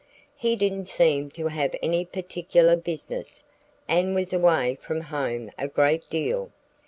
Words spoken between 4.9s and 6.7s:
home a great deal.